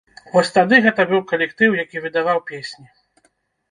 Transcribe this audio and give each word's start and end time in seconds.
Вось 0.33 0.49
тады 0.55 0.79
гэта 0.85 1.05
быў 1.13 1.21
калектыў, 1.33 1.79
які 1.83 1.97
выдаваў 2.09 2.45
песні! 2.53 2.87